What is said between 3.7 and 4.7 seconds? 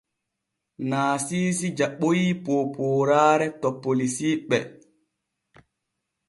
polisiiɓe.